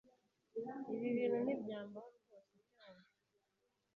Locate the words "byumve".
2.67-3.13